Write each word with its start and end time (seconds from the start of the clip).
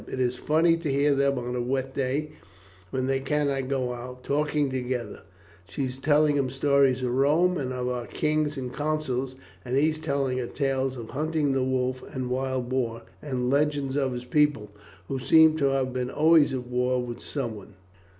It 0.11 0.19
is 0.19 0.35
funny 0.35 0.77
to 0.77 0.91
hear 0.91 1.13
them 1.13 1.37
on 1.37 1.55
a 1.55 1.61
wet 1.61 1.93
day, 1.93 2.31
when 2.89 3.05
they 3.05 3.19
cannot 3.19 3.67
go 3.67 3.93
out, 3.93 4.23
talking 4.23 4.71
together 4.71 5.21
she 5.69 5.87
telling 5.89 6.35
him 6.35 6.49
stories 6.49 7.03
of 7.03 7.13
Rome 7.13 7.55
and 7.59 7.71
of 7.71 7.87
our 7.87 8.07
kings 8.07 8.57
and 8.57 8.73
consuls, 8.73 9.35
and 9.63 9.77
he 9.77 9.93
telling 9.93 10.39
her 10.39 10.47
tales 10.47 10.97
of 10.97 11.09
hunting 11.11 11.51
the 11.51 11.63
wolf 11.63 12.01
and 12.15 12.31
wild 12.31 12.67
boar, 12.67 13.03
and 13.21 13.51
legends 13.51 13.95
of 13.95 14.13
his 14.13 14.25
people, 14.25 14.71
who 15.07 15.19
seem 15.19 15.55
to 15.57 15.65
have 15.65 15.93
been 15.93 16.09
always 16.09 16.51
at 16.51 16.65
war 16.65 16.99
with 16.99 17.19
someone." 17.21 17.75